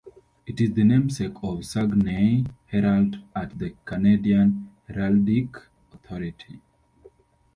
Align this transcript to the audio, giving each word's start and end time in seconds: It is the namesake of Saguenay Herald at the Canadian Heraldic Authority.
It 0.47 0.59
is 0.59 0.73
the 0.73 0.83
namesake 0.83 1.33
of 1.43 1.63
Saguenay 1.63 2.45
Herald 2.65 3.19
at 3.35 3.55
the 3.59 3.75
Canadian 3.85 4.71
Heraldic 4.89 5.55
Authority. 5.93 6.59